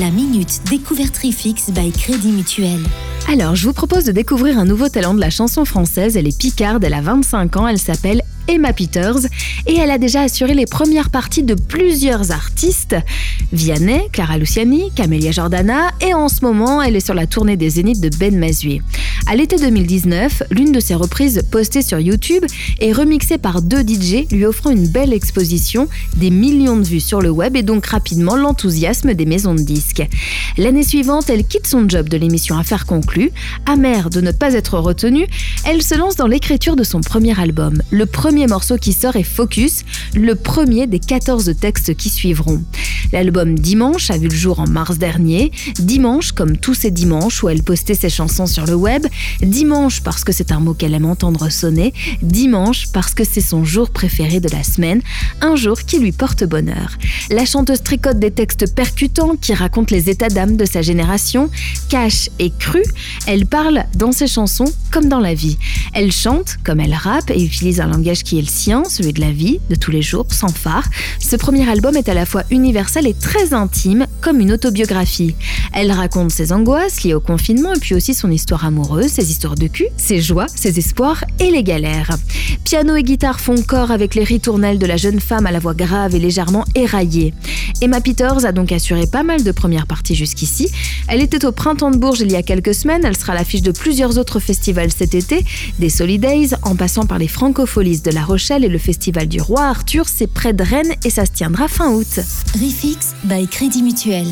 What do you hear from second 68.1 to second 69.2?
qui est le sien, celui de